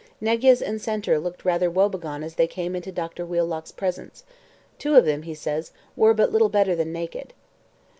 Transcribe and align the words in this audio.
Negyes 0.19 0.63
and 0.63 0.81
Center 0.81 1.19
looked 1.19 1.45
rather 1.45 1.69
woebegone 1.69 2.23
as 2.23 2.33
they 2.33 2.47
came 2.47 2.75
into 2.75 2.91
Dr 2.91 3.23
Wheelock's 3.23 3.71
presence: 3.71 4.23
'Two 4.79 4.95
of 4.95 5.05
them,' 5.05 5.21
he 5.21 5.35
says, 5.35 5.71
'were 5.95 6.15
but 6.15 6.31
little 6.31 6.49
better 6.49 6.75
than 6.75 6.91
naked.' 6.91 7.35